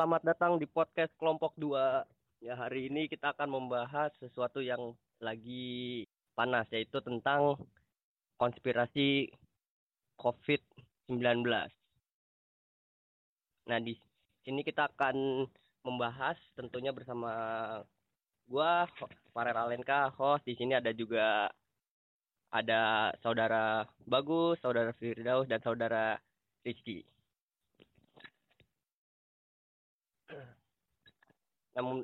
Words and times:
Selamat 0.00 0.24
datang 0.24 0.56
di 0.56 0.64
podcast 0.64 1.12
kelompok 1.20 1.52
2. 1.60 1.76
Ya, 2.40 2.56
hari 2.56 2.88
ini 2.88 3.04
kita 3.04 3.36
akan 3.36 3.52
membahas 3.52 4.08
sesuatu 4.16 4.64
yang 4.64 4.96
lagi 5.20 6.08
panas 6.32 6.64
yaitu 6.72 7.04
tentang 7.04 7.60
konspirasi 8.40 9.28
COVID-19. 10.16 11.44
Nah, 13.68 13.78
di 13.84 13.92
sini 14.40 14.64
kita 14.64 14.88
akan 14.88 15.44
membahas 15.84 16.40
tentunya 16.56 16.96
bersama 16.96 17.32
gua 18.48 18.88
Farel 19.36 19.52
Alenka 19.52 20.08
host 20.16 20.48
di 20.48 20.56
sini 20.56 20.80
ada 20.80 20.96
juga 20.96 21.52
ada 22.48 23.12
saudara 23.20 23.84
Bagus, 24.08 24.64
saudara 24.64 24.96
Firdaus 24.96 25.44
dan 25.44 25.60
saudara 25.60 26.16
Rizky. 26.64 27.04
Namun, 31.78 32.02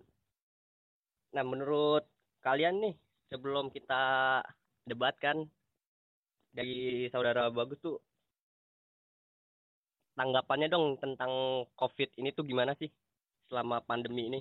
nah 1.34 1.42
menurut 1.42 2.06
kalian 2.42 2.78
nih 2.78 2.94
sebelum 3.26 3.74
kita 3.74 4.38
debatkan 4.86 5.50
dari 6.54 7.10
saudara 7.10 7.50
Bagus 7.50 7.82
tuh 7.82 7.98
tanggapannya 10.16 10.72
dong 10.72 10.96
tentang 10.96 11.66
COVID 11.76 12.16
ini 12.16 12.32
tuh 12.32 12.46
gimana 12.46 12.72
sih 12.78 12.88
selama 13.50 13.82
pandemi 13.84 14.30
ini? 14.32 14.40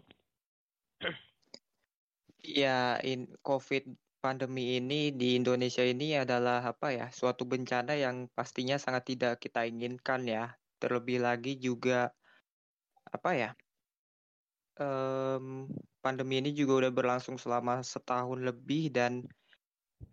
Ya, 2.46 3.02
in 3.02 3.26
COVID 3.42 3.90
pandemi 4.22 4.78
ini 4.78 5.10
di 5.12 5.36
Indonesia 5.36 5.82
ini 5.82 6.16
adalah 6.16 6.62
apa 6.62 6.94
ya 6.94 7.10
suatu 7.10 7.44
bencana 7.44 7.98
yang 7.98 8.30
pastinya 8.32 8.78
sangat 8.78 9.18
tidak 9.18 9.42
kita 9.42 9.66
inginkan 9.66 10.24
ya. 10.30 10.54
Terlebih 10.78 11.26
lagi 11.26 11.58
juga 11.58 12.14
apa 13.10 13.32
ya 13.34 13.50
um, 14.80 15.68
pandemi 16.00 16.40
ini 16.40 16.52
juga 16.56 16.86
udah 16.86 16.92
berlangsung 16.92 17.36
selama 17.36 17.82
setahun 17.82 18.40
lebih 18.42 18.94
dan 18.94 19.26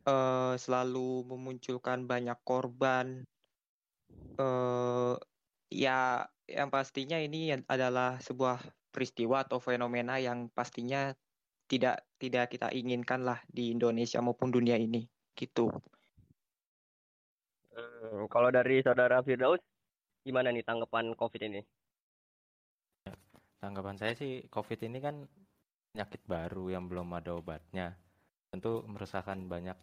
uh, 0.09 0.55
selalu 0.59 1.27
memunculkan 1.27 2.07
banyak 2.07 2.37
korban. 2.43 3.23
Uh, 4.37 5.17
ya, 5.73 6.27
yang 6.49 6.69
pastinya 6.69 7.17
ini 7.17 7.53
adalah 7.69 8.21
sebuah 8.21 8.61
peristiwa 8.93 9.45
atau 9.45 9.57
fenomena 9.57 10.21
yang 10.21 10.53
pastinya 10.53 11.17
tidak 11.65 12.05
tidak 12.21 12.53
kita 12.53 12.69
inginkan 12.69 13.25
lah 13.25 13.41
di 13.49 13.73
Indonesia 13.73 14.21
maupun 14.21 14.53
dunia 14.53 14.77
ini, 14.77 15.09
gitu. 15.33 15.73
Hmm, 17.73 18.29
kalau 18.29 18.53
dari 18.53 18.85
saudara 18.85 19.25
Firdaus, 19.25 19.65
gimana 20.21 20.53
nih 20.53 20.61
tanggapan 20.61 21.17
COVID 21.17 21.41
ini? 21.49 21.65
Tanggapan 23.63 23.95
saya 23.95 24.19
sih 24.19 24.43
COVID 24.51 24.91
ini 24.91 24.99
kan 24.99 25.23
penyakit 25.95 26.27
baru 26.27 26.75
yang 26.75 26.91
belum 26.91 27.15
ada 27.15 27.39
obatnya. 27.39 27.95
Tentu 28.51 28.83
meresahkan 28.91 29.39
banyak 29.47 29.79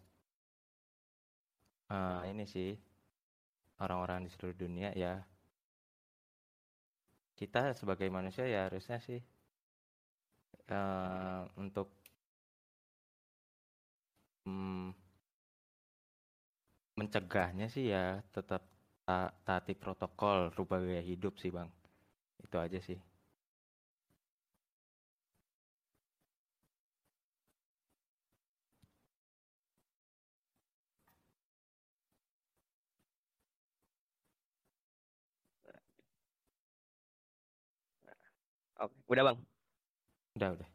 uh, 1.88 2.20
ini 2.28 2.44
sih 2.44 2.76
orang-orang 3.80 4.28
di 4.28 4.30
seluruh 4.36 4.52
dunia 4.52 4.92
ya. 4.92 5.24
Kita 7.40 7.72
sebagai 7.72 8.12
manusia 8.12 8.44
ya 8.44 8.68
harusnya 8.68 9.00
sih 9.00 9.16
uh, 10.68 11.48
untuk 11.56 11.88
um, 14.44 14.92
mencegahnya 17.00 17.72
sih 17.72 17.88
ya 17.88 18.20
tetap 18.28 18.60
taati 19.42 19.74
protokol, 19.74 20.52
rubah 20.54 20.84
gaya 20.84 21.00
hidup 21.00 21.40
sih 21.40 21.48
bang. 21.48 21.66
Itu 22.44 22.60
aja 22.60 22.76
sih. 22.78 23.09
Oke, 38.80 38.96
udah 39.12 39.24
bang. 39.28 39.38
Udah 40.40 40.48
udah. 40.56 40.68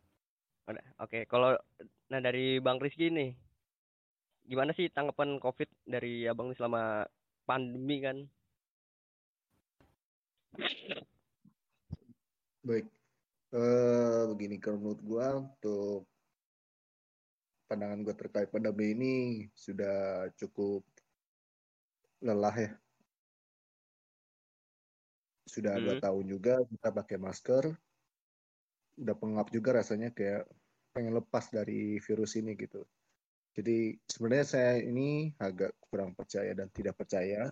Udah. 0.70 0.86
Oke, 1.02 1.20
kalau 1.26 1.58
nah 2.06 2.22
dari 2.22 2.62
bang 2.62 2.78
Rizky 2.78 3.10
nih, 3.10 3.34
gimana 4.46 4.78
sih 4.78 4.94
tanggapan 4.94 5.42
COVID 5.42 5.90
dari 5.90 6.30
abang 6.30 6.54
selama 6.54 7.10
pandemi 7.50 7.98
kan? 8.06 8.18
Baik, 12.66 12.86
uh, 13.54 14.30
begini 14.34 14.58
kalau 14.62 14.78
menurut 14.82 15.02
gue 15.02 15.28
untuk 15.38 16.02
pandangan 17.66 18.06
gue 18.06 18.16
terkait 18.18 18.50
pandemi 18.54 18.94
ini 18.94 19.14
sudah 19.58 20.30
cukup 20.38 20.86
lelah 22.22 22.54
ya. 22.54 22.72
Sudah 25.46 25.78
hmm. 25.78 25.84
dua 25.86 25.96
tahun 26.02 26.26
juga 26.26 26.54
kita 26.66 26.90
pakai 26.90 27.18
masker, 27.22 27.64
udah 28.96 29.16
pengap 29.16 29.48
juga 29.52 29.84
rasanya 29.84 30.12
kayak 30.16 30.48
pengen 30.96 31.16
lepas 31.16 31.52
dari 31.52 32.00
virus 32.00 32.40
ini 32.40 32.56
gitu. 32.56 32.84
Jadi 33.56 33.96
sebenarnya 34.04 34.48
saya 34.48 34.72
ini 34.84 35.32
agak 35.40 35.76
kurang 35.80 36.16
percaya 36.16 36.52
dan 36.56 36.68
tidak 36.72 37.00
percaya 37.00 37.52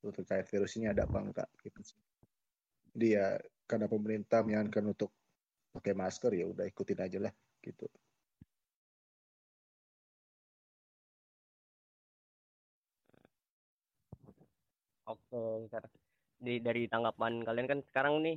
terkait 0.00 0.48
virus 0.48 0.80
ini 0.80 0.88
ada 0.88 1.04
apa 1.04 1.20
enggak 1.20 1.48
gitu. 1.60 1.80
Jadi 2.96 3.08
ya 3.16 3.36
karena 3.68 3.86
pemerintah 3.88 4.40
menyarankan 4.40 4.96
untuk 4.96 5.12
pakai 5.76 5.92
masker 5.92 6.32
ya 6.34 6.48
udah 6.48 6.64
ikutin 6.64 7.00
aja 7.00 7.18
lah 7.20 7.32
gitu. 7.60 7.84
Oke, 15.10 15.68
dari 16.40 16.56
dari 16.62 16.82
tanggapan 16.88 17.44
kalian 17.44 17.68
kan 17.68 17.80
sekarang 17.92 18.24
nih 18.24 18.36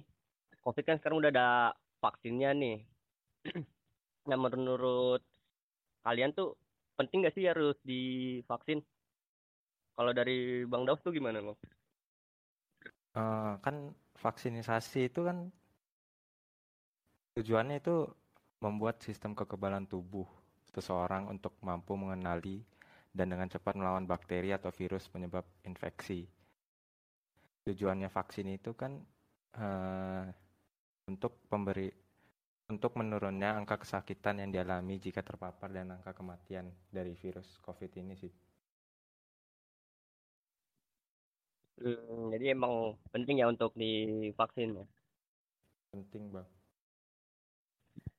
COVID 0.64 0.84
kan 0.84 0.98
sekarang 1.00 1.20
udah 1.20 1.32
ada 1.32 1.50
vaksinnya 2.04 2.52
nih. 2.52 2.84
nah 4.30 4.36
menurut 4.36 5.24
kalian 6.04 6.36
tuh 6.36 6.60
penting 7.00 7.24
gak 7.24 7.36
sih 7.40 7.48
harus 7.48 7.80
divaksin? 7.88 8.84
Kalau 9.96 10.12
dari 10.12 10.68
Bang 10.68 10.84
Daus 10.84 11.00
tuh 11.00 11.16
gimana 11.16 11.40
bang? 11.40 11.58
Uh, 13.14 13.56
kan 13.62 13.94
vaksinisasi 14.18 15.14
itu 15.14 15.22
kan 15.22 15.54
tujuannya 17.38 17.78
itu 17.78 18.10
membuat 18.60 19.06
sistem 19.06 19.38
kekebalan 19.38 19.86
tubuh 19.86 20.26
seseorang 20.74 21.30
untuk 21.30 21.54
mampu 21.62 21.94
mengenali 21.94 22.66
dan 23.14 23.30
dengan 23.30 23.46
cepat 23.46 23.78
melawan 23.78 24.10
bakteri 24.10 24.50
atau 24.50 24.74
virus 24.74 25.06
penyebab 25.06 25.46
infeksi. 25.62 26.26
Tujuannya 27.70 28.10
vaksin 28.10 28.50
itu 28.50 28.74
kan 28.74 28.98
uh, 29.62 30.26
untuk 31.08 31.36
pemberi 31.52 31.92
untuk 32.72 32.96
menurunnya 32.96 33.60
angka 33.60 33.84
kesakitan 33.84 34.40
yang 34.40 34.50
dialami 34.50 34.98
jika 34.98 35.20
terpapar 35.20 35.70
dan 35.70 35.92
angka 35.92 36.16
kematian 36.16 36.72
dari 36.88 37.14
virus 37.14 37.60
COVID 37.60 37.92
ini 38.00 38.16
sih. 38.16 38.34
Hmm, 41.84 42.32
jadi 42.32 42.56
emang 42.56 42.96
penting 43.12 43.44
ya 43.44 43.52
untuk 43.52 43.76
divaksin 43.76 44.80
ya? 44.80 44.86
Penting 45.92 46.32
bang. 46.32 46.48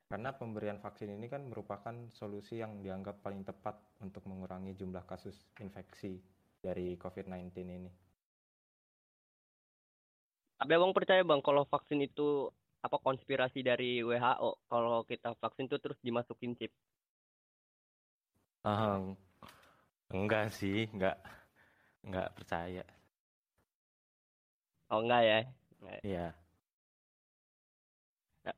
Karena 0.05 0.29
pemberian 0.37 0.77
vaksin 0.77 1.09
ini 1.09 1.25
kan 1.25 1.49
merupakan 1.49 1.95
solusi 2.13 2.61
yang 2.61 2.85
dianggap 2.85 3.25
paling 3.25 3.41
tepat 3.41 3.73
untuk 4.05 4.21
mengurangi 4.29 4.77
jumlah 4.77 5.01
kasus 5.09 5.33
infeksi 5.57 6.21
dari 6.61 6.93
COVID-19 6.93 7.49
ini. 7.65 7.91
Tapi 10.55 10.71
abang 10.71 10.93
percaya 10.93 11.25
bang 11.25 11.41
kalau 11.41 11.65
vaksin 11.67 12.05
itu 12.05 12.53
apa 12.85 13.01
konspirasi 13.01 13.65
dari 13.65 14.05
WHO 14.05 14.69
kalau 14.69 15.01
kita 15.09 15.33
vaksin 15.41 15.65
tuh 15.65 15.81
terus 15.81 15.97
dimasukin 16.05 16.53
chip? 16.53 16.69
Uh, 18.61 19.13
enggak 20.13 20.53
sih, 20.53 20.85
enggak 20.93 21.17
enggak 22.05 22.29
percaya. 22.37 22.85
Oh 24.93 25.01
enggak 25.01 25.21
ya? 25.25 25.39
Iya. 26.05 26.25
Nah, 28.45 28.57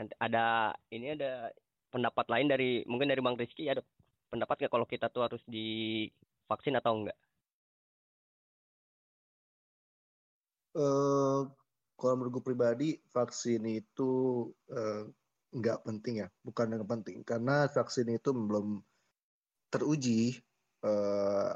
nanti 0.00 0.14
ada 0.20 0.72
ini 0.88 1.06
ada 1.12 1.52
pendapat 1.92 2.26
lain 2.32 2.48
dari 2.48 2.70
mungkin 2.88 3.12
dari 3.12 3.20
Bang 3.20 3.36
Rizky 3.36 3.68
ada 3.68 3.84
pendapat 4.32 4.64
nggak 4.64 4.72
kalau 4.72 4.88
kita 4.88 5.06
tuh 5.12 5.28
harus 5.28 5.42
divaksin 5.44 6.80
atau 6.80 6.92
enggak? 6.96 7.18
Uh, 10.74 11.46
kalau 11.94 12.14
menurut 12.18 12.40
gue 12.40 12.44
pribadi 12.52 12.88
vaksin 13.14 13.62
itu 13.70 14.10
uh, 14.70 15.02
nggak 15.54 15.86
penting 15.86 16.26
ya, 16.26 16.28
bukan 16.42 16.74
yang 16.74 16.86
penting. 16.86 17.22
Karena 17.22 17.70
vaksin 17.70 18.10
itu 18.10 18.34
belum 18.34 18.82
teruji 19.70 20.34
uh, 20.82 21.54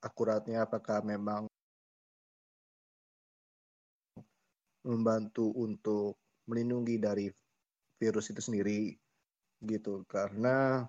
akuratnya 0.00 0.64
apakah 0.64 1.04
memang 1.04 1.44
membantu 4.88 5.52
untuk 5.52 6.16
melindungi 6.48 6.96
dari 6.96 7.26
virus 8.00 8.32
itu 8.32 8.40
sendiri 8.40 8.96
gitu. 9.68 10.08
Karena 10.08 10.80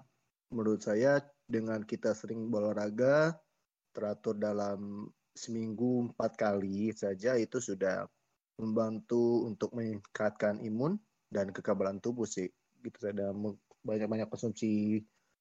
menurut 0.55 0.79
saya 0.79 1.19
dengan 1.43 1.83
kita 1.83 2.15
sering 2.15 2.47
berolahraga 2.47 3.35
teratur 3.91 4.39
dalam 4.39 5.09
seminggu 5.35 6.13
empat 6.13 6.37
kali 6.39 6.93
saja 6.93 7.35
itu 7.35 7.59
sudah 7.59 8.07
membantu 8.59 9.47
untuk 9.47 9.71
meningkatkan 9.71 10.59
imun 10.59 10.99
dan 11.31 11.49
kekebalan 11.55 12.03
tubuh 12.03 12.27
sih. 12.27 12.51
Gitu 12.83 12.97
ada 13.07 13.31
banyak-banyak 13.83 14.27
konsumsi 14.27 14.99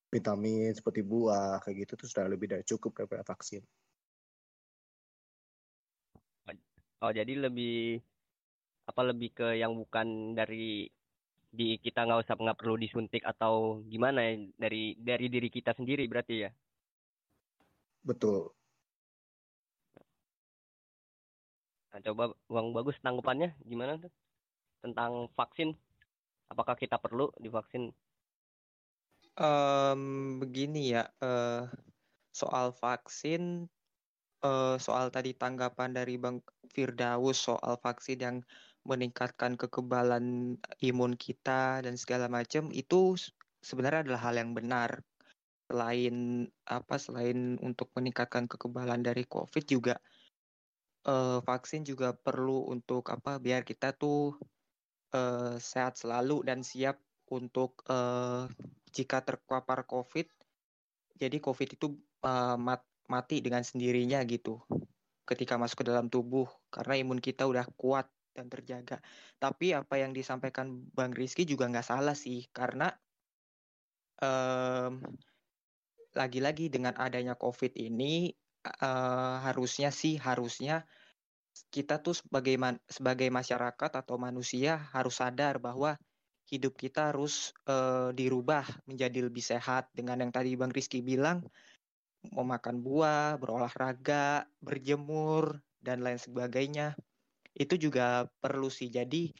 vitamin 0.08 0.72
seperti 0.72 1.04
buah 1.04 1.60
kayak 1.60 1.84
gitu 1.84 1.92
itu 2.00 2.06
sudah 2.08 2.30
lebih 2.30 2.48
dari 2.48 2.64
cukup 2.64 2.96
daripada 2.96 3.26
vaksin. 3.26 3.60
Oh 6.98 7.14
jadi 7.14 7.30
lebih 7.46 8.02
apa 8.88 9.02
lebih 9.06 9.30
ke 9.30 9.48
yang 9.54 9.76
bukan 9.78 10.34
dari 10.34 10.90
di 11.48 11.78
kita 11.78 12.02
nggak 12.02 12.26
usah 12.26 12.34
nggak 12.34 12.58
perlu 12.58 12.74
disuntik 12.74 13.22
atau 13.22 13.84
gimana 13.86 14.18
ya 14.26 14.34
dari 14.58 14.98
dari 14.98 15.26
diri 15.30 15.46
kita 15.46 15.78
sendiri 15.78 16.10
berarti 16.10 16.34
ya? 16.42 16.50
Betul 18.02 18.57
nah, 21.98 22.14
coba 22.14 22.24
uang 22.46 22.70
bagus 22.70 22.94
tanggapannya 23.02 23.58
gimana 23.66 23.98
tuh? 23.98 24.12
Tentang 24.78 25.26
vaksin. 25.34 25.74
Apakah 26.46 26.78
kita 26.78 27.02
perlu 27.02 27.34
divaksin? 27.42 27.90
Um, 29.34 30.38
begini 30.38 30.94
ya 30.94 31.10
uh, 31.22 31.66
soal 32.34 32.70
vaksin 32.74 33.66
uh, 34.42 34.78
soal 34.78 35.10
tadi 35.10 35.34
tanggapan 35.34 35.94
dari 35.94 36.18
bang 36.18 36.38
Firdaus 36.70 37.46
soal 37.50 37.78
vaksin 37.78 38.18
yang 38.18 38.36
meningkatkan 38.86 39.58
kekebalan 39.58 40.56
imun 40.80 41.12
kita 41.18 41.82
dan 41.82 41.94
segala 41.98 42.30
macam 42.30 42.70
itu 42.70 43.18
sebenarnya 43.60 44.06
adalah 44.06 44.22
hal 44.30 44.34
yang 44.38 44.54
benar. 44.54 45.02
Selain 45.68 46.48
apa 46.64 46.96
selain 46.96 47.60
untuk 47.60 47.92
meningkatkan 47.92 48.48
kekebalan 48.48 49.04
dari 49.04 49.28
COVID 49.28 49.64
juga 49.68 50.00
uh, 51.08 51.40
vaksin 51.40 51.88
juga 51.88 52.12
perlu 52.12 52.68
untuk 52.68 53.08
apa 53.08 53.40
biar 53.40 53.64
kita 53.64 53.96
tuh 53.96 54.36
uh, 55.16 55.56
sehat 55.56 55.96
selalu 55.96 56.44
dan 56.44 56.60
siap 56.60 57.00
untuk 57.32 57.80
uh, 57.88 58.44
jika 58.92 59.24
terpapar 59.24 59.88
COVID 59.88 60.28
jadi 61.18 61.36
COVID 61.40 61.68
itu 61.80 61.96
uh, 62.22 62.60
mat, 62.60 62.84
mati 63.08 63.40
dengan 63.40 63.64
sendirinya 63.64 64.20
gitu 64.28 64.60
ketika 65.24 65.56
masuk 65.56 65.84
ke 65.84 65.86
dalam 65.88 66.08
tubuh 66.08 66.48
karena 66.72 67.00
imun 67.00 67.20
kita 67.20 67.44
udah 67.44 67.68
kuat 67.76 68.08
dan 68.38 68.46
terjaga. 68.46 69.02
Tapi 69.42 69.74
apa 69.74 69.98
yang 69.98 70.14
disampaikan 70.14 70.86
Bang 70.94 71.10
Rizky 71.10 71.42
juga 71.42 71.66
nggak 71.66 71.82
salah 71.82 72.14
sih, 72.14 72.46
karena 72.54 72.94
um, 74.22 75.02
lagi-lagi 76.14 76.70
dengan 76.70 76.94
adanya 76.94 77.34
COVID 77.34 77.74
ini 77.74 78.30
uh, 78.80 79.42
harusnya 79.44 79.88
sih 79.88 80.20
harusnya 80.20 80.84
kita 81.74 81.98
tuh 81.98 82.14
sebagai 82.14 82.54
man, 82.54 82.78
sebagai 82.86 83.26
masyarakat 83.28 83.90
atau 83.98 84.16
manusia 84.20 84.78
harus 84.94 85.18
sadar 85.18 85.58
bahwa 85.58 85.98
hidup 86.48 86.78
kita 86.80 87.12
harus 87.12 87.52
uh, 87.68 88.14
dirubah 88.14 88.64
menjadi 88.88 89.28
lebih 89.28 89.44
sehat. 89.44 89.90
Dengan 89.92 90.24
yang 90.24 90.32
tadi 90.32 90.54
Bang 90.54 90.72
Rizky 90.72 91.04
bilang 91.04 91.44
memakan 92.32 92.80
buah, 92.80 93.36
berolahraga, 93.36 94.48
berjemur 94.62 95.60
dan 95.82 96.00
lain 96.00 96.18
sebagainya. 96.18 96.96
Itu 97.52 97.76
juga 97.76 98.30
perlu 98.40 98.72
sih. 98.72 98.88
Jadi 98.88 99.34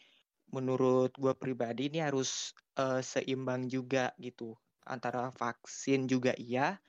menurut 0.53 1.13
gue 1.17 1.33
pribadi 1.37 1.89
ini 1.93 2.05
harus 2.05 2.53
uh, 2.77 3.01
seimbang 3.01 3.71
juga 3.71 4.13
gitu. 4.21 4.53
Antara 4.89 5.29
vaksin 5.33 6.09
juga 6.09 6.33
iya 6.37 6.81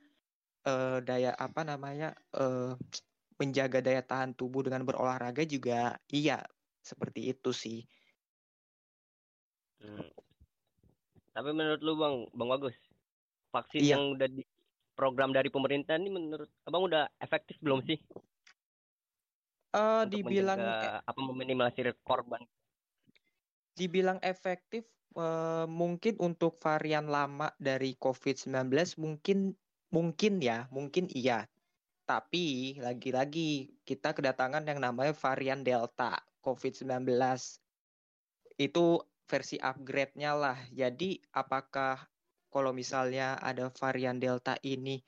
uh, 0.70 1.02
daya 1.02 1.34
apa 1.34 1.66
namanya 1.66 2.14
uh, 2.38 2.78
menjaga 3.42 3.82
daya 3.82 4.06
tahan 4.06 4.38
tubuh 4.38 4.62
dengan 4.62 4.86
berolahraga 4.86 5.42
juga 5.50 5.98
iya 6.14 6.46
seperti 6.86 7.34
itu 7.34 7.50
sih. 7.50 7.80
Hmm. 9.82 10.06
Tapi 11.34 11.50
menurut 11.56 11.82
lu 11.82 11.94
bang, 11.96 12.16
bang 12.36 12.50
bagus 12.52 12.76
vaksin 13.50 13.82
iya. 13.82 13.98
yang 13.98 14.14
udah 14.14 14.28
di 14.30 14.44
program 14.94 15.32
dari 15.32 15.48
pemerintah 15.48 15.96
ini 15.96 16.12
menurut 16.12 16.50
abang 16.68 16.86
udah 16.86 17.08
efektif 17.24 17.56
belum 17.64 17.82
sih? 17.88 17.98
Uh, 19.70 20.04
dibilang 20.10 20.60
menjaga, 20.60 21.00
apa 21.06 21.20
meminimalisir 21.24 21.88
korban. 22.04 22.42
Dibilang 23.78 24.20
efektif 24.20 24.84
uh, 25.16 25.70
mungkin 25.70 26.20
untuk 26.20 26.60
varian 26.60 27.08
lama 27.08 27.54
dari 27.56 27.96
COVID-19 27.96 28.68
mungkin 29.00 29.56
mungkin 29.94 30.42
ya, 30.42 30.66
mungkin 30.74 31.10
iya. 31.14 31.46
Tapi 32.10 32.78
lagi-lagi 32.82 33.70
kita 33.86 34.18
kedatangan 34.18 34.66
yang 34.66 34.82
namanya 34.82 35.14
varian 35.14 35.62
Delta 35.62 36.18
COVID-19. 36.42 37.06
Itu 38.58 39.06
versi 39.30 39.62
upgrade-nya 39.62 40.34
lah. 40.34 40.58
Jadi 40.74 41.22
apakah 41.38 42.02
kalau 42.50 42.74
misalnya 42.74 43.38
ada 43.38 43.70
varian 43.70 44.18
Delta 44.18 44.58
ini 44.66 45.06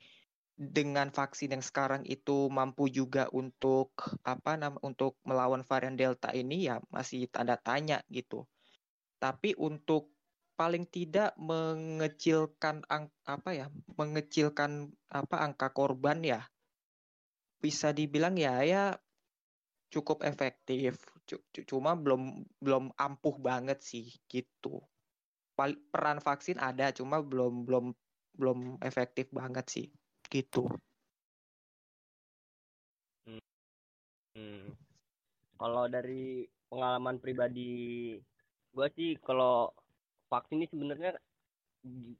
dengan 0.62 1.10
vaksin 1.10 1.58
yang 1.58 1.64
sekarang 1.64 2.06
itu 2.06 2.46
mampu 2.46 2.86
juga 2.86 3.26
untuk 3.34 3.90
apa 4.22 4.54
nama 4.54 4.78
untuk 4.86 5.18
melawan 5.26 5.66
varian 5.66 5.96
delta 5.96 6.30
ini 6.30 6.70
ya 6.70 6.78
masih 6.92 7.26
tanda 7.26 7.58
tanya 7.58 8.04
gitu. 8.12 8.46
Tapi 9.18 9.56
untuk 9.56 10.11
paling 10.62 10.86
tidak 10.86 11.34
mengecilkan 11.42 12.86
ang, 12.86 13.10
apa 13.26 13.50
ya 13.50 13.66
mengecilkan 13.98 14.94
apa 15.10 15.42
angka 15.42 15.74
korban 15.74 16.22
ya 16.22 16.46
bisa 17.58 17.90
dibilang 17.90 18.38
ya 18.38 18.62
ya 18.62 18.94
cukup 19.90 20.22
efektif 20.22 21.02
cuma 21.66 21.98
belum 21.98 22.46
belum 22.62 22.94
ampuh 22.94 23.42
banget 23.42 23.82
sih 23.82 24.06
gitu 24.30 24.78
peran 25.90 26.22
vaksin 26.22 26.62
ada 26.62 26.94
cuma 26.94 27.18
belum 27.18 27.66
belum 27.66 27.90
belum 28.38 28.78
efektif 28.86 29.34
banget 29.34 29.66
sih 29.66 29.86
gitu. 30.30 30.70
Hmm. 33.26 33.42
hmm. 34.38 34.70
Kalau 35.58 35.84
dari 35.90 36.46
pengalaman 36.70 37.18
pribadi 37.18 38.16
gue 38.72 38.88
sih 38.96 39.20
kalau 39.20 39.68
vaksin 40.32 40.64
ini 40.64 40.66
sebenarnya 40.72 41.12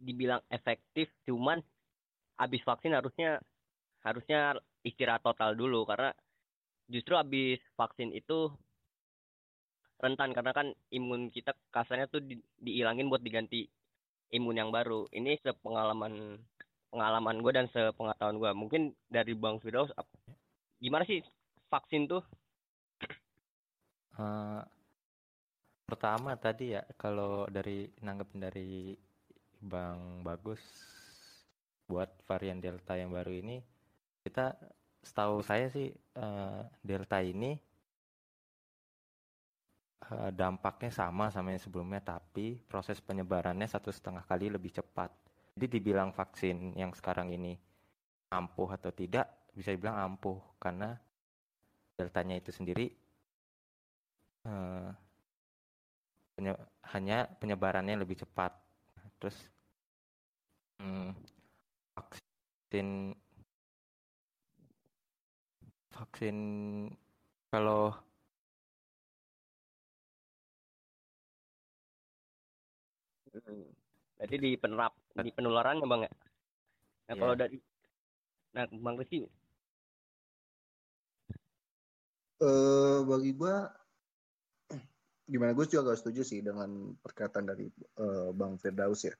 dibilang 0.04 0.44
efektif 0.52 1.08
cuman 1.24 1.64
habis 2.36 2.60
vaksin 2.60 2.92
harusnya 2.92 3.40
harusnya 4.04 4.60
istirahat 4.84 5.24
total 5.24 5.56
dulu 5.56 5.88
karena 5.88 6.12
justru 6.90 7.16
habis 7.16 7.62
vaksin 7.78 8.12
itu 8.12 8.52
rentan 10.02 10.34
karena 10.34 10.52
kan 10.52 10.66
imun 10.90 11.30
kita 11.30 11.54
kasarnya 11.70 12.10
tuh 12.10 12.18
di, 12.20 12.36
dihilangin 12.58 13.06
buat 13.06 13.22
diganti 13.22 13.70
imun 14.34 14.58
yang 14.58 14.74
baru. 14.74 15.06
Ini 15.14 15.38
sepengalaman 15.46 16.42
pengalaman 16.92 17.40
gue 17.40 17.52
dan 17.56 17.66
sepengetahuan 17.72 18.36
gue 18.36 18.50
mungkin 18.52 18.82
dari 19.08 19.32
bang 19.32 19.56
Firdaus 19.64 19.88
gimana 20.76 21.08
sih 21.08 21.24
vaksin 21.72 22.04
tuh 22.04 22.20
uh, 24.20 24.60
pertama 25.92 26.32
tadi 26.40 26.72
ya 26.72 26.80
kalau 26.96 27.44
dari 27.52 27.84
nanggepin 28.00 28.40
dari 28.40 28.96
bang 29.60 30.24
bagus 30.24 30.64
buat 31.84 32.08
varian 32.24 32.64
delta 32.64 32.96
yang 32.96 33.12
baru 33.12 33.28
ini 33.28 33.60
kita 34.24 34.56
setahu 35.04 35.44
saya 35.44 35.68
sih 35.68 35.92
uh, 36.16 36.64
delta 36.80 37.20
ini 37.20 37.52
uh, 40.08 40.32
dampaknya 40.32 40.88
sama 40.88 41.28
sama 41.28 41.52
yang 41.52 41.60
sebelumnya 41.60 42.00
tapi 42.00 42.56
proses 42.56 42.96
penyebarannya 43.04 43.68
satu 43.68 43.92
setengah 43.92 44.24
kali 44.24 44.48
lebih 44.48 44.72
cepat. 44.72 45.12
Jadi 45.52 45.76
dibilang 45.76 46.16
vaksin 46.16 46.72
yang 46.72 46.96
sekarang 46.96 47.28
ini 47.28 47.52
ampuh 48.32 48.72
atau 48.72 48.88
tidak, 48.88 49.52
bisa 49.52 49.76
dibilang 49.76 50.00
ampuh 50.00 50.40
karena 50.56 50.96
deltanya 52.00 52.40
itu 52.40 52.48
sendiri 52.48 52.88
uh, 54.48 54.88
penye 56.42 56.58
hanya 56.90 57.30
penyebarannya 57.38 58.02
lebih 58.02 58.18
cepat. 58.18 58.50
Terus 59.22 59.38
hmm, 60.82 61.14
vaksin 61.94 63.14
vaksin 65.94 66.36
kalau 67.54 67.94
hmm. 73.30 73.70
Jadi 74.22 74.34
di 74.38 74.50
penerap 74.54 74.94
di 75.18 75.30
penularan 75.34 75.82
ya 75.82 75.86
bang 75.86 76.02
ya. 76.06 76.10
Nah 76.10 76.18
yeah. 77.06 77.16
kalau 77.18 77.34
dari 77.38 77.58
nah 78.50 78.66
bang 78.66 78.94
Rizky. 78.98 79.30
Uh, 82.42 83.06
bagi 83.06 83.30
gua 83.38 83.81
gimana 85.32 85.56
gue 85.56 85.64
juga 85.64 85.92
gak 85.92 86.04
setuju 86.04 86.22
sih 86.28 86.44
dengan 86.44 86.92
perkataan 87.00 87.48
dari 87.48 87.64
uh, 87.96 88.36
Bang 88.36 88.60
Firdaus 88.60 89.08
ya 89.08 89.16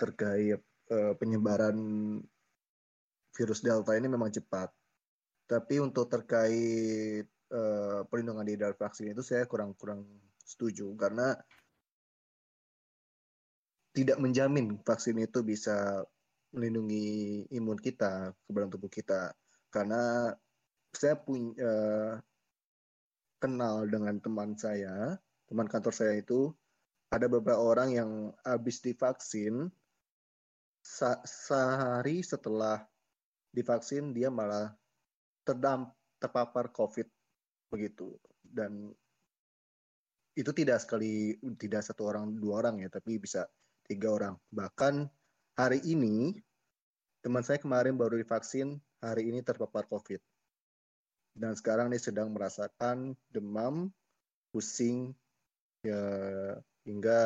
terkait 0.00 0.56
uh, 0.88 1.12
penyebaran 1.20 1.76
virus 3.34 3.60
Delta 3.60 3.92
ini 3.98 4.08
memang 4.08 4.32
cepat. 4.32 4.72
Tapi 5.44 5.76
untuk 5.82 6.08
terkait 6.08 7.28
uh, 7.52 8.00
perlindungan 8.08 8.46
diri 8.48 8.64
dari 8.64 8.72
vaksin 8.72 9.12
itu 9.12 9.20
saya 9.20 9.44
kurang-kurang 9.44 10.06
setuju 10.40 10.88
karena 10.96 11.36
tidak 13.94 14.18
menjamin 14.18 14.80
vaksin 14.82 15.20
itu 15.20 15.44
bisa 15.44 16.02
melindungi 16.54 17.46
imun 17.54 17.78
kita, 17.78 18.32
kebadan 18.46 18.70
tubuh 18.72 18.90
kita. 18.90 19.34
Karena 19.70 20.30
saya 20.94 21.18
punya 21.18 21.54
uh, 21.62 22.12
kenal 23.42 23.84
dengan 23.86 24.16
teman 24.22 24.54
saya, 24.56 25.18
teman 25.48 25.68
kantor 25.68 25.92
saya 25.92 26.14
itu 26.18 26.52
ada 27.12 27.30
beberapa 27.30 27.60
orang 27.60 27.94
yang 27.94 28.10
habis 28.42 28.82
divaksin 28.82 29.70
sehari 31.24 32.20
setelah 32.20 32.84
divaksin 33.54 34.12
dia 34.12 34.28
malah 34.28 34.74
terdam 35.46 35.88
terpapar 36.18 36.72
COVID 36.74 37.08
begitu. 37.70 38.18
Dan 38.42 38.92
itu 40.34 40.50
tidak 40.50 40.82
sekali 40.82 41.38
tidak 41.54 41.86
satu 41.86 42.10
orang 42.10 42.34
dua 42.34 42.66
orang 42.66 42.82
ya 42.82 42.90
tapi 42.90 43.22
bisa 43.22 43.46
tiga 43.86 44.10
orang. 44.10 44.34
Bahkan 44.50 45.06
hari 45.54 45.80
ini 45.86 46.34
teman 47.22 47.46
saya 47.46 47.62
kemarin 47.62 47.94
baru 47.94 48.18
divaksin 48.18 48.76
hari 48.98 49.30
ini 49.30 49.40
terpapar 49.40 49.86
COVID. 49.86 50.20
Dan 51.34 51.54
sekarang 51.58 51.90
dia 51.90 51.98
sedang 51.98 52.30
merasakan 52.30 53.18
demam, 53.30 53.90
pusing, 54.54 55.10
ya 55.84 56.02
hingga 56.88 57.20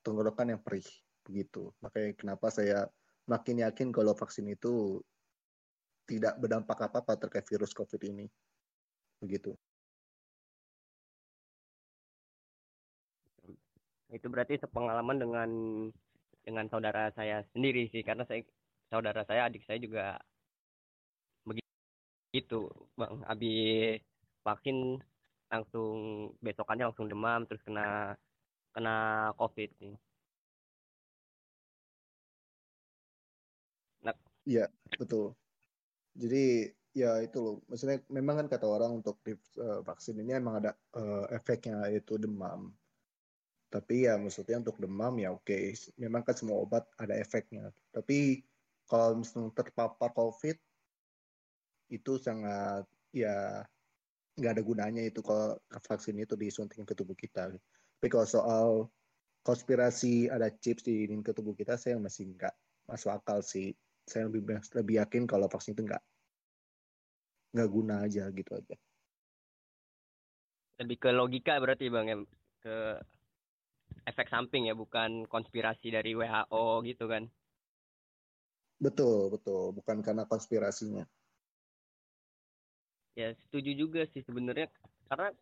tenggorokan 0.00 0.56
yang 0.56 0.60
perih 0.64 0.86
begitu. 1.28 1.70
Makanya 1.84 2.16
kenapa 2.16 2.48
saya 2.48 2.88
makin 3.28 3.60
yakin 3.60 3.92
kalau 3.92 4.16
vaksin 4.16 4.48
itu 4.48 5.02
tidak 6.06 6.38
berdampak 6.40 6.78
apa-apa 6.78 7.18
terkait 7.20 7.44
virus 7.44 7.74
COVID 7.76 8.00
ini. 8.08 8.26
Begitu. 9.20 9.52
Itu 14.08 14.26
berarti 14.30 14.56
sepengalaman 14.56 15.18
dengan 15.18 15.50
dengan 16.46 16.70
saudara 16.70 17.10
saya 17.12 17.42
sendiri 17.50 17.90
sih 17.90 18.06
karena 18.06 18.22
saya 18.22 18.46
saudara 18.86 19.26
saya 19.26 19.50
adik 19.50 19.66
saya 19.66 19.82
juga 19.82 20.14
gitu 22.36 22.68
bang 23.00 23.24
habis 23.24 24.04
vaksin 24.44 25.00
langsung 25.62 25.94
besokannya 26.44 26.88
langsung 26.88 27.08
demam 27.08 27.44
terus 27.48 27.62
kena 27.66 28.16
kena 28.74 28.96
covid 29.40 29.70
sih. 29.80 29.94
Nah 34.04 34.16
iya 34.44 34.68
betul. 35.00 35.32
Jadi 36.16 36.72
ya 36.96 37.20
itu 37.20 37.38
loh. 37.40 37.56
Maksudnya 37.68 38.00
memang 38.08 38.44
kan 38.44 38.48
kata 38.52 38.66
orang 38.68 39.00
untuk 39.04 39.20
uh, 39.28 39.80
vaksin 39.84 40.16
ini 40.20 40.32
emang 40.40 40.64
ada 40.64 40.72
uh, 40.96 41.28
efeknya 41.32 41.88
yaitu 41.92 42.16
demam. 42.16 42.72
Tapi 43.68 44.08
ya 44.08 44.16
maksudnya 44.16 44.60
untuk 44.62 44.80
demam 44.80 45.12
ya 45.20 45.32
oke. 45.36 45.44
Okay. 45.44 45.76
memang 46.00 46.24
kan 46.24 46.36
semua 46.36 46.64
obat 46.64 46.88
ada 46.96 47.12
efeknya. 47.16 47.68
Tapi 47.92 48.40
kalau 48.88 49.18
misalnya 49.20 49.52
terpapar 49.52 50.10
covid 50.16 50.56
itu 51.90 52.18
sangat 52.18 52.86
ya 53.14 53.62
nggak 54.36 54.52
ada 54.52 54.62
gunanya 54.62 55.02
itu 55.02 55.24
kalau 55.24 55.56
vaksin 55.88 56.20
itu 56.20 56.36
disuntikin 56.36 56.84
ke 56.84 56.92
tubuh 56.92 57.16
kita. 57.16 57.56
Tapi 57.56 58.08
kalau 58.12 58.28
soal 58.28 58.68
konspirasi 59.40 60.28
ada 60.28 60.52
chips 60.52 60.84
di 60.84 61.08
ke 61.24 61.32
tubuh 61.32 61.56
kita, 61.56 61.80
saya 61.80 61.96
masih 61.96 62.36
nggak 62.36 62.52
masuk 62.84 63.16
akal 63.16 63.40
sih. 63.40 63.72
Saya 64.04 64.28
lebih 64.28 64.60
lebih 64.76 64.94
yakin 65.00 65.24
kalau 65.24 65.48
vaksin 65.48 65.72
itu 65.72 65.88
nggak 65.88 66.04
nggak 67.56 67.70
guna 67.72 68.04
aja 68.04 68.28
gitu 68.28 68.52
aja. 68.52 68.76
Lebih 70.84 70.96
ke 71.00 71.10
logika 71.16 71.56
berarti 71.56 71.88
bang 71.88 72.06
ya 72.12 72.16
ke 72.60 72.76
efek 74.04 74.28
samping 74.28 74.68
ya 74.68 74.76
bukan 74.76 75.24
konspirasi 75.24 75.88
dari 75.88 76.12
WHO 76.12 76.84
gitu 76.84 77.08
kan? 77.08 77.24
Betul 78.76 79.32
betul 79.32 79.72
bukan 79.72 80.04
karena 80.04 80.28
konspirasinya 80.28 81.08
ya 83.16 83.32
setuju 83.48 83.72
juga 83.72 84.04
sih 84.12 84.22
sebenarnya. 84.22 84.68
Karena 85.08 85.32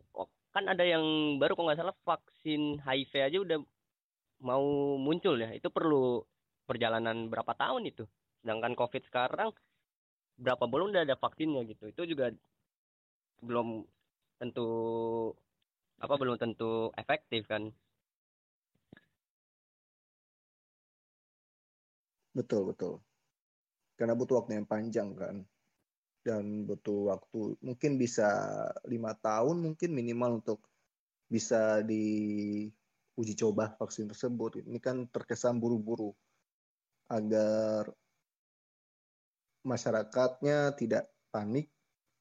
kan 0.55 0.65
ada 0.71 0.83
yang 0.87 1.03
baru 1.35 1.53
kok 1.59 1.65
nggak 1.67 1.79
salah 1.83 1.97
vaksin 2.07 2.79
HIV 2.79 3.13
aja 3.19 3.37
udah 3.43 3.59
mau 4.41 4.95
muncul 4.95 5.35
ya. 5.35 5.51
Itu 5.51 5.67
perlu 5.69 6.23
perjalanan 6.65 7.27
berapa 7.27 7.51
tahun 7.53 7.91
itu? 7.91 8.07
Sedangkan 8.41 8.73
COVID 8.73 9.03
sekarang 9.11 9.51
berapa 10.39 10.63
bulan 10.65 10.95
udah 10.95 11.03
ada 11.03 11.15
vaksinnya 11.19 11.61
gitu. 11.67 11.91
Itu 11.91 12.01
juga 12.07 12.31
belum 13.43 13.83
tentu 14.39 14.67
apa 15.99 16.15
belum 16.15 16.35
tentu 16.39 16.91
efektif 16.95 17.47
kan. 17.51 17.71
Betul 22.35 22.71
betul. 22.71 22.99
Karena 23.95 24.11
butuh 24.11 24.43
waktu 24.43 24.59
yang 24.59 24.67
panjang 24.67 25.15
kan 25.15 25.47
dan 26.25 26.65
butuh 26.65 27.13
waktu 27.13 27.53
mungkin 27.61 28.01
bisa 28.01 28.25
lima 28.89 29.13
tahun 29.21 29.61
mungkin 29.61 29.93
minimal 29.93 30.41
untuk 30.41 30.65
bisa 31.29 31.85
diuji 31.85 33.33
coba 33.37 33.77
vaksin 33.77 34.09
tersebut. 34.09 34.65
Ini 34.65 34.81
kan 34.81 35.05
terkesan 35.13 35.61
buru-buru 35.61 36.17
agar 37.13 37.93
masyarakatnya 39.61 40.73
tidak 40.73 41.13
panik 41.29 41.69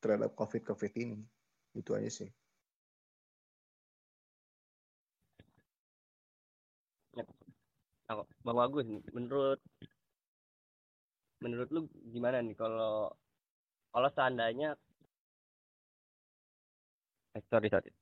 terhadap 0.04 0.36
covid-covid 0.36 0.92
ini. 1.00 1.24
Itu 1.72 1.96
aja 1.96 2.12
sih. 2.12 2.28
Bang 8.44 8.56
Bagus, 8.60 8.84
menurut 9.16 9.60
menurut 11.40 11.68
lu 11.72 11.80
gimana 12.12 12.44
nih 12.44 12.56
kalau 12.56 13.12
kalau 13.94 14.10
seandainya 14.10 14.74
eh, 17.38 17.42
sorry 17.46 17.70
sorry. 17.70 17.94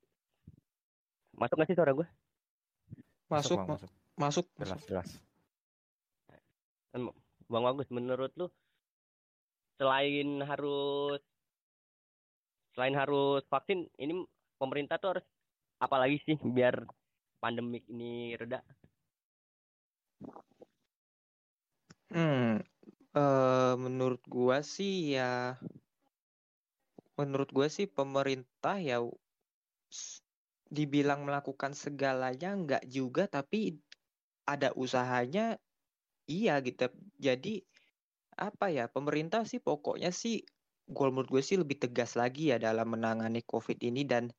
Masuk 1.37 1.61
nggak 1.61 1.68
sih 1.68 1.76
suara 1.76 1.92
gue 1.92 2.08
masuk 3.28 3.61
masuk, 3.64 3.68
masuk. 3.68 3.90
masuk. 4.16 4.44
Jelas 4.56 4.82
jelas. 4.88 5.08
Bang 7.52 7.64
bagus 7.68 7.88
menurut 7.92 8.32
lu 8.40 8.49
selain 9.76 10.40
harus 10.44 11.20
selain 12.72 12.96
harus 12.96 13.44
vaksin 13.52 13.84
ini 14.00 14.25
pemerintah 14.56 14.96
tuh 14.96 15.16
harus 15.16 15.26
apa 15.80 15.96
lagi 16.00 16.16
sih 16.25 16.37
biar 16.40 16.88
pandemik 17.40 17.84
ini 17.92 18.37
reda? 18.40 18.64
Hmm 22.12 22.61
uh, 23.16 23.75
menurut 23.76 24.20
gua 24.28 24.64
sih 24.64 25.16
ya 25.16 25.56
menurut 27.21 27.50
gue 27.52 27.69
sih 27.69 27.87
pemerintah 27.88 28.81
ya 28.81 28.99
dibilang 30.73 31.28
melakukan 31.28 31.76
segalanya 31.76 32.57
nggak 32.57 32.85
juga 32.88 33.28
tapi 33.28 33.76
ada 34.49 34.73
usahanya 34.73 35.61
iya 36.25 36.57
gitu. 36.64 36.88
Jadi 37.21 37.61
apa 38.40 38.73
ya 38.73 38.88
pemerintah 38.88 39.45
sih 39.45 39.61
pokoknya 39.61 40.09
sih 40.09 40.40
gue 40.88 41.07
menurut 41.12 41.28
gue 41.28 41.42
sih 41.45 41.61
lebih 41.61 41.78
tegas 41.78 42.16
lagi 42.16 42.50
ya 42.50 42.57
dalam 42.57 42.97
menangani 42.97 43.45
covid 43.45 43.78
ini 43.85 44.09
dan 44.09 44.33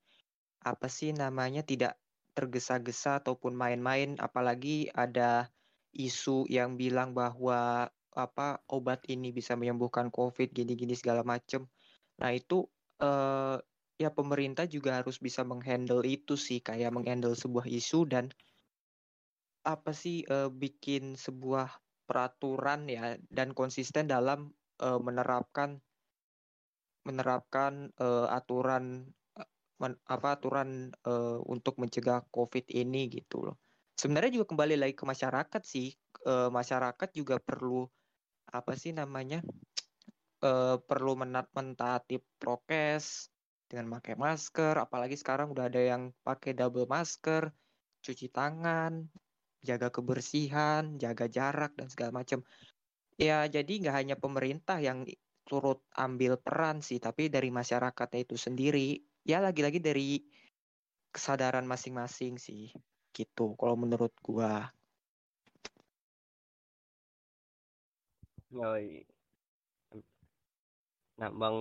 apa 0.65 0.89
sih 0.89 1.13
namanya 1.13 1.61
tidak 1.61 2.01
tergesa-gesa 2.33 3.21
ataupun 3.21 3.53
main-main. 3.53 4.17
Apalagi 4.17 4.89
ada 4.89 5.53
isu 5.93 6.49
yang 6.49 6.75
bilang 6.81 7.13
bahwa 7.13 7.93
apa 8.13 8.61
obat 8.69 9.05
ini 9.09 9.29
bisa 9.29 9.53
menyembuhkan 9.53 10.09
covid 10.09 10.49
gini-gini 10.49 10.97
segala 10.97 11.21
macem 11.21 11.69
Nah 12.23 12.31
itu 12.31 12.63
uh, 13.03 13.59
ya 13.99 14.09
pemerintah 14.09 14.63
juga 14.65 15.03
harus 15.03 15.19
bisa 15.19 15.43
menghandle 15.43 16.01
itu 16.07 16.39
sih 16.39 16.63
kayak 16.63 16.95
menghandle 16.95 17.35
sebuah 17.35 17.67
isu 17.67 18.07
dan 18.07 18.31
apa 19.63 19.91
sih 19.91 20.23
uh, 20.27 20.47
bikin 20.47 21.19
sebuah 21.19 21.67
peraturan 22.07 22.87
ya 22.87 23.15
dan 23.31 23.51
konsisten 23.51 24.07
dalam 24.07 24.51
uh, 24.79 24.99
menerapkan 24.99 25.79
menerapkan 27.03 27.91
uh, 27.99 28.31
aturan 28.31 29.07
men, 29.79 29.99
apa 30.07 30.39
aturan 30.39 30.95
uh, 31.03 31.39
untuk 31.47 31.75
mencegah 31.75 32.23
COVID 32.31 32.71
ini 32.71 33.11
gitu 33.11 33.51
loh. 33.51 33.59
Sebenarnya 33.99 34.39
juga 34.39 34.55
kembali 34.55 34.79
lagi 34.79 34.95
ke 34.95 35.05
masyarakat 35.05 35.61
sih. 35.63 35.93
Masyarakat 36.23 37.09
juga 37.11 37.35
perlu 37.35 37.83
apa 38.47 38.79
sih 38.79 38.95
namanya 38.95 39.43
uh, 40.43 40.75
perlu 40.83 41.15
menat 41.15 41.47
mentaati 41.55 42.19
prokes 42.37 43.31
dengan 43.71 43.97
pakai 43.97 44.19
masker, 44.19 44.75
apalagi 44.77 45.15
sekarang 45.17 45.49
udah 45.55 45.71
ada 45.71 45.81
yang 45.81 46.13
pakai 46.21 46.53
double 46.53 46.85
masker, 46.85 47.49
cuci 48.03 48.29
tangan, 48.29 49.07
jaga 49.63 49.89
kebersihan, 49.89 50.99
jaga 50.99 51.25
jarak 51.31 51.73
dan 51.79 51.87
segala 51.89 52.21
macam. 52.21 52.43
Ya, 53.17 53.47
jadi 53.47 53.71
nggak 53.81 53.95
hanya 53.95 54.15
pemerintah 54.19 54.77
yang 54.83 55.07
turut 55.47 55.81
ambil 55.95 56.37
peran 56.37 56.83
sih, 56.83 56.99
tapi 56.99 57.31
dari 57.31 57.49
masyarakatnya 57.49 58.27
itu 58.27 58.35
sendiri. 58.37 59.01
Ya, 59.23 59.39
lagi-lagi 59.39 59.79
dari 59.79 60.21
kesadaran 61.09 61.63
masing-masing 61.63 62.37
sih, 62.37 62.69
gitu. 63.15 63.55
Kalau 63.55 63.79
menurut 63.79 64.11
gua. 64.21 64.69
Iya. 68.53 69.12
Nah, 71.19 71.29
Bang 71.29 71.57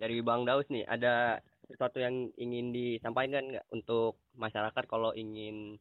dari 0.00 0.16
Bang 0.24 0.48
Daus 0.48 0.64
nih, 0.72 0.86
ada 0.88 1.38
sesuatu 1.68 2.00
yang 2.00 2.32
ingin 2.40 2.72
disampaikan 2.72 3.46
nggak 3.46 3.66
untuk 3.70 4.16
masyarakat 4.34 4.84
kalau 4.88 5.12
ingin 5.12 5.76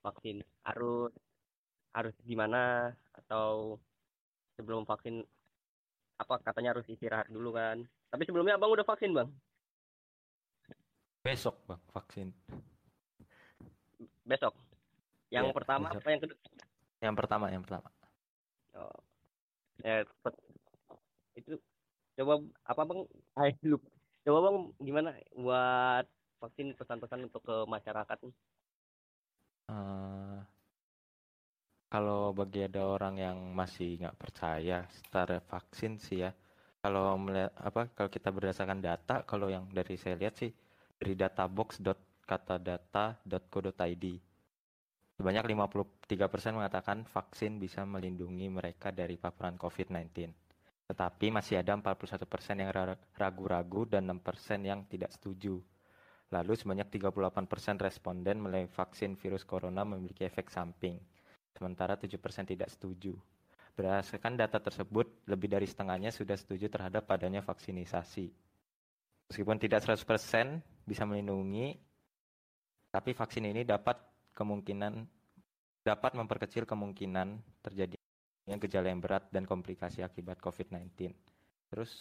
vaksin 0.00 0.40
harus 0.64 1.12
harus 1.92 2.14
gimana? 2.24 2.94
Atau 3.14 3.76
sebelum 4.56 4.88
vaksin 4.88 5.20
apa 6.20 6.36
katanya 6.40 6.76
harus 6.76 6.88
istirahat 6.88 7.28
dulu 7.28 7.52
kan? 7.56 7.84
Tapi 8.10 8.22
sebelumnya 8.26 8.56
abang 8.56 8.72
udah 8.72 8.84
vaksin 8.84 9.12
bang? 9.12 9.28
Besok 11.20 11.56
bang 11.68 11.82
vaksin. 11.92 12.28
Besok? 14.24 14.54
Yang 15.30 15.52
Iya, 15.52 15.56
pertama 15.56 15.86
besok. 15.92 16.00
apa 16.00 16.08
yang 16.10 16.20
kedua? 16.24 16.38
Yang 17.00 17.14
pertama 17.16 17.44
yang 17.52 17.62
pertama. 17.64 17.88
Oh. 18.76 18.98
ya 19.80 20.04
itu 21.40 21.52
coba 22.18 22.32
apa 22.70 22.82
bang 22.90 23.00
Ay, 23.40 23.50
lupa. 23.70 23.88
coba 24.26 24.38
bang 24.46 24.56
gimana 24.86 25.08
buat 25.44 26.04
vaksin 26.42 26.68
pesan-pesan 26.78 27.20
untuk 27.28 27.42
ke 27.48 27.54
masyarakat 27.74 28.18
Eh, 29.70 30.38
kalau 31.92 32.22
bagi 32.38 32.60
ada 32.68 32.82
orang 32.94 33.14
yang 33.26 33.38
masih 33.60 33.88
nggak 34.00 34.18
percaya 34.22 34.76
secara 34.98 35.36
vaksin 35.52 35.92
sih 36.06 36.18
ya, 36.24 36.30
kalau 36.82 37.02
melihat 37.24 37.52
apa 37.68 37.80
kalau 37.96 38.10
kita 38.16 38.28
berdasarkan 38.36 38.80
data, 38.88 39.14
kalau 39.30 39.46
yang 39.54 39.64
dari 39.78 39.94
saya 40.02 40.14
lihat 40.20 40.34
sih 40.40 40.50
dari 41.00 41.14
databox.katadata.co.id 41.22 44.04
sebanyak 45.18 45.44
53% 45.52 46.56
mengatakan 46.58 46.98
vaksin 47.14 47.52
bisa 47.64 47.80
melindungi 47.94 48.46
mereka 48.58 48.88
dari 49.00 49.16
paparan 49.24 49.56
COVID-19. 49.62 50.08
Tetapi 50.90 51.30
masih 51.30 51.62
ada 51.62 51.78
41% 51.78 52.26
yang 52.58 52.74
ra- 52.74 52.98
ragu-ragu 53.14 53.86
dan 53.86 54.10
6% 54.10 54.58
yang 54.66 54.82
tidak 54.90 55.14
setuju. 55.14 55.62
Lalu 56.34 56.58
sebanyak 56.58 56.90
38% 56.90 57.78
responden 57.78 58.42
menilai 58.42 58.66
vaksin 58.66 59.14
virus 59.14 59.46
corona 59.46 59.86
memiliki 59.86 60.26
efek 60.26 60.50
samping, 60.50 60.98
sementara 61.54 61.94
7% 61.94 62.18
tidak 62.42 62.74
setuju. 62.74 63.14
Berdasarkan 63.78 64.34
data 64.34 64.58
tersebut, 64.58 65.30
lebih 65.30 65.46
dari 65.46 65.70
setengahnya 65.70 66.10
sudah 66.10 66.34
setuju 66.34 66.66
terhadap 66.66 67.06
adanya 67.06 67.38
vaksinisasi. 67.38 68.26
Meskipun 69.30 69.62
tidak 69.62 69.86
100% 69.86 70.58
bisa 70.82 71.06
melindungi, 71.06 71.78
tapi 72.90 73.14
vaksin 73.14 73.46
ini 73.46 73.62
dapat 73.62 73.94
kemungkinan 74.34 75.06
dapat 75.86 76.12
memperkecil 76.18 76.66
kemungkinan 76.66 77.38
terjadinya 78.50 78.66
gejala 78.66 78.86
yang 78.90 78.98
berat 78.98 79.24
dan 79.30 79.46
komplikasi 79.46 80.02
akibat 80.02 80.42
COVID-19. 80.42 81.14
Terus 81.70 81.92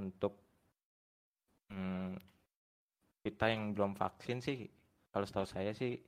untuk 0.00 0.40
hmm, 1.68 2.16
kita 3.20 3.52
yang 3.52 3.76
belum 3.76 3.92
vaksin 3.92 4.40
sih, 4.40 4.64
kalau 5.12 5.28
setahu 5.28 5.44
saya 5.44 5.76
sih 5.76 6.00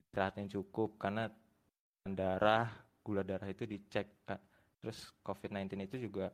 istirahat 0.00 0.40
yang 0.40 0.48
cukup 0.48 0.96
karena 0.96 1.28
darah, 2.08 2.72
gula 3.04 3.20
darah 3.20 3.52
itu 3.52 3.68
dicek. 3.68 4.08
Terus 4.80 5.12
COVID-19 5.28 5.76
itu 5.84 6.08
juga 6.08 6.32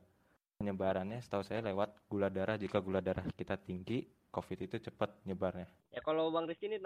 penyebarannya 0.63 1.19
setahu 1.19 1.43
saya 1.43 1.67
lewat 1.67 2.07
gula 2.07 2.31
darah. 2.31 2.55
Jika 2.55 2.79
gula 2.79 3.03
darah 3.03 3.27
kita 3.35 3.59
tinggi, 3.59 4.07
COVID 4.31 4.71
itu 4.71 4.87
cepat 4.87 5.11
nyebarnya. 5.27 5.67
ya 5.91 5.99
kalau 5.99 6.31
bang 6.31 6.47
Rizky 6.47 6.71
ini 6.71 6.79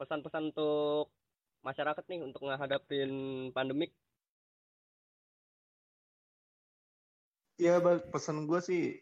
pesan-pesan 0.00 0.56
untuk 0.56 1.12
masyarakat 1.60 2.04
nih 2.08 2.20
untuk 2.24 2.46
menghadapin 2.48 3.10
pandemik 3.52 3.92
Ya, 7.56 7.80
Bang, 7.80 8.04
pesan 8.12 8.44
gue 8.44 8.60
sih, 8.60 9.00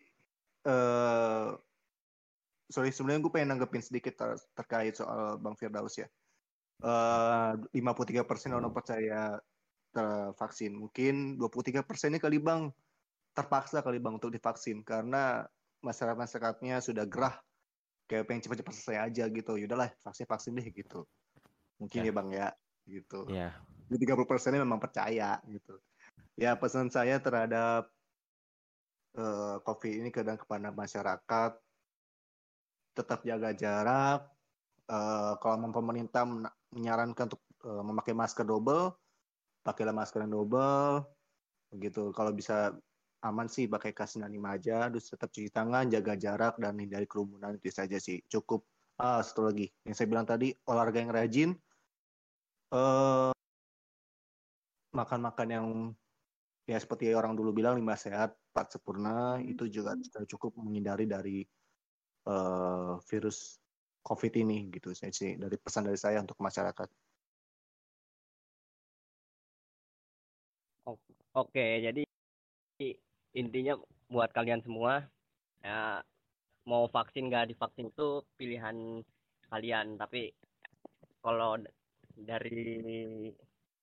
eh 0.64 1.48
sorry 2.70 2.90
sebenarnya 2.90 3.20
gue 3.26 3.32
pengen 3.34 3.48
nanggepin 3.54 3.82
sedikit 3.84 4.14
ter- 4.16 4.46
terkait 4.56 4.94
soal 4.96 5.36
Bang 5.42 5.58
Firdaus 5.58 5.98
ya. 5.98 6.08
Eh 6.82 7.52
53% 7.74 8.54
orang 8.54 8.70
percaya 8.70 9.38
tervaksin. 9.94 10.74
Mungkin 10.74 11.38
23% 11.38 12.14
ini 12.14 12.18
kali 12.22 12.38
Bang 12.42 12.70
terpaksa 13.34 13.82
kali 13.82 13.98
Bang 13.98 14.18
untuk 14.22 14.30
divaksin 14.30 14.82
karena 14.86 15.46
masyarakat-masyarakatnya 15.82 16.78
sudah 16.82 17.04
gerah 17.06 17.36
kayak 18.06 18.26
pengen 18.30 18.42
cepat-cepat 18.46 18.74
selesai 18.74 18.98
aja 19.10 19.24
gitu. 19.30 19.52
Yaudahlah, 19.58 19.90
vaksin 20.02 20.26
vaksin 20.26 20.52
deh 20.58 20.66
gitu. 20.70 21.06
Mungkin 21.78 22.06
Ya. 22.06 22.10
ya 22.10 22.12
Bang 22.14 22.28
ya 22.30 22.48
gitu. 22.86 23.26
Ya, 23.30 23.54
Di 23.90 23.96
30% 23.98 24.54
ini 24.54 24.62
memang 24.62 24.82
percaya 24.82 25.38
gitu. 25.46 25.78
Ya 26.34 26.58
pesan 26.58 26.90
saya 26.90 27.22
terhadap 27.22 27.93
eh, 29.14 29.56
COVID 29.62 29.92
ini 30.02 30.10
kadang 30.10 30.38
kepada 30.38 30.68
masyarakat 30.74 31.52
tetap 32.94 33.20
jaga 33.26 33.50
jarak. 33.54 34.20
Eh, 34.90 35.32
kalau 35.40 35.56
memang 35.58 35.74
pemerintah 35.74 36.22
men- 36.26 36.54
menyarankan 36.74 37.30
untuk 37.30 37.42
eh, 37.64 37.82
memakai 37.82 38.14
masker 38.14 38.44
double, 38.46 38.94
pakailah 39.64 39.94
masker 39.94 40.26
yang 40.26 40.34
double. 40.34 41.06
Begitu. 41.72 42.10
Kalau 42.14 42.30
bisa 42.34 42.74
aman 43.24 43.48
sih 43.48 43.64
pakai 43.70 43.96
K95 43.96 44.38
aja, 44.44 44.76
terus 44.92 45.08
tetap 45.08 45.32
cuci 45.32 45.48
tangan, 45.48 45.88
jaga 45.88 46.14
jarak 46.14 46.54
dan 46.60 46.76
hindari 46.76 47.08
kerumunan 47.08 47.56
itu 47.56 47.72
saja 47.72 47.96
sih. 47.96 48.20
Cukup. 48.28 48.66
Ah, 49.00 49.18
satu 49.26 49.50
lagi 49.50 49.74
yang 49.82 49.94
saya 49.96 50.06
bilang 50.06 50.26
tadi 50.28 50.54
olahraga 50.70 51.02
yang 51.02 51.10
rajin. 51.10 51.50
Eh 52.70 53.34
makan-makan 54.94 55.48
yang 55.50 55.66
ya 56.64 56.78
seperti 56.80 57.12
orang 57.12 57.36
dulu 57.36 57.52
bilang 57.52 57.76
lima 57.76 57.94
sehat 57.96 58.32
empat 58.52 58.76
sempurna 58.76 59.36
itu 59.44 59.68
juga 59.68 59.92
sudah 60.00 60.24
cukup 60.24 60.56
menghindari 60.60 61.04
dari 61.04 61.38
eh, 62.28 62.92
virus 63.08 63.60
COVID 64.04 64.32
ini 64.44 64.68
gitu 64.72 64.92
saya 64.92 65.12
sih 65.12 65.36
dari 65.40 65.56
pesan 65.56 65.88
dari 65.88 65.96
saya 65.96 66.20
untuk 66.20 66.36
masyarakat. 66.40 66.88
Oke, 71.34 71.82
jadi 71.82 72.06
intinya 73.34 73.74
buat 74.06 74.30
kalian 74.30 74.62
semua 74.62 75.02
ya 75.66 75.98
mau 76.70 76.86
vaksin 76.86 77.26
nggak 77.26 77.50
divaksin 77.50 77.90
itu 77.90 78.22
pilihan 78.38 79.02
kalian. 79.50 79.98
Tapi 79.98 80.30
kalau 81.18 81.58
dari 82.14 82.70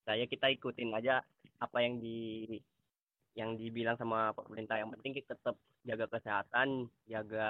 saya 0.08 0.24
kita 0.32 0.48
ikutin 0.48 0.96
aja 0.96 1.20
apa 1.60 1.78
yang 1.84 2.00
di 2.00 2.48
yang 3.36 3.56
dibilang 3.56 3.96
sama 3.96 4.36
pemerintah. 4.36 4.80
Yang 4.80 5.00
penting 5.00 5.13
kita 5.22 5.34
tetap 5.38 5.58
jaga 5.88 6.06
kesehatan, 6.12 6.91
jaga 7.08 7.50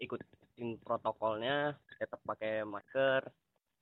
ikutin 0.00 0.80
protokolnya, 0.80 1.76
tetap 2.00 2.20
pakai 2.24 2.64
masker. 2.64 3.28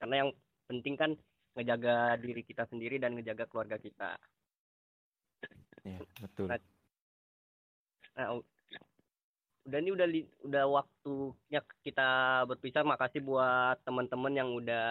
Karena 0.03 0.27
yang 0.27 0.31
penting 0.67 0.95
kan 0.99 1.11
ngejaga 1.57 2.21
diri 2.21 2.43
kita 2.45 2.69
sendiri 2.69 3.01
dan 3.01 3.17
ngejaga 3.17 3.49
keluarga 3.49 3.81
kita. 3.81 4.19
ya 5.87 6.03
betul. 6.19 6.51
Nah, 6.51 6.59
Nah, 8.17 8.41
udah 9.69 9.79
ini 9.85 9.91
udah 9.93 10.09
udah 10.49 10.65
waktunya 10.73 11.61
kita 11.85 12.09
berpisah. 12.49 12.81
Makasih 12.81 13.21
buat 13.21 13.77
teman-teman 13.85 14.33
yang 14.33 14.49
udah 14.57 14.89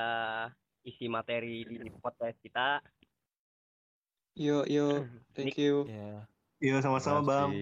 isi 0.85 1.09
materi 1.09 1.65
di 1.65 1.89
podcast 1.97 2.37
kita. 2.45 2.85
Yo, 4.35 4.67
yo, 4.67 5.07
thank 5.35 5.55
you. 5.55 5.87
Ya, 5.87 6.27
Iya 6.59 6.83
sama-sama 6.83 7.23
Bang. 7.23 7.55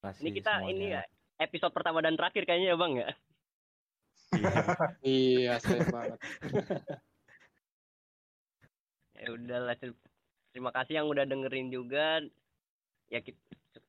Makasih 0.00 0.22
Ini 0.22 0.30
kita 0.38 0.52
ini 0.70 0.94
semuanya. 0.94 1.02
ya 1.02 1.42
episode 1.42 1.74
pertama 1.74 1.98
dan 1.98 2.14
terakhir 2.14 2.46
kayaknya 2.46 2.72
ya 2.72 2.78
Bang 2.78 2.94
ya. 2.94 3.10
Iya. 4.30 4.50
Iya, 5.02 5.52
sayang 5.58 5.90
banget. 5.90 6.18
Ya 9.20 9.28
udahlah. 9.36 9.76
ter- 9.76 9.98
Terima 10.50 10.72
kasih 10.72 10.96
yang 11.02 11.06
udah 11.12 11.28
dengerin 11.28 11.68
juga. 11.68 12.24
Ya 13.12 13.20
kita, 13.20 13.36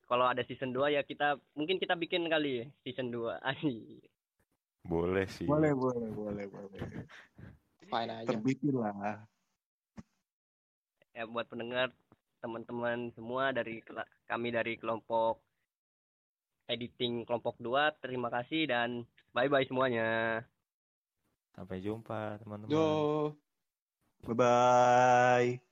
kalau 0.04 0.28
ada 0.28 0.44
season 0.44 0.74
2 0.74 0.92
ya 0.92 1.00
kita 1.06 1.40
mungkin 1.56 1.80
kita 1.80 1.96
bikin 1.96 2.26
kali 2.28 2.60
ya 2.60 2.66
season 2.84 3.08
2. 3.14 3.38
Ai. 3.48 4.02
Boleh 4.82 5.30
sih. 5.30 5.46
Boleh, 5.46 5.72
boleh, 5.72 6.10
boleh, 6.10 6.44
boleh. 6.50 6.80
Fine 7.86 8.12
aja. 8.12 8.28
Terbitin 8.34 8.74
lah. 8.76 9.24
Ya 11.12 11.28
buat 11.28 11.44
pendengar 11.48 11.92
teman-teman 12.42 13.12
semua 13.14 13.54
dari 13.54 13.84
kami 14.26 14.48
dari 14.50 14.74
kelompok 14.80 15.38
editing 16.72 17.28
kelompok 17.28 17.60
2. 17.60 18.00
Terima 18.00 18.32
kasih 18.32 18.68
dan 18.68 19.04
bye-bye 19.36 19.68
semuanya. 19.68 20.40
Sampai 21.52 21.84
jumpa 21.84 22.40
teman-teman. 22.40 22.72
Yo. 22.72 23.36
Bye 24.24 24.36
bye. 24.38 25.71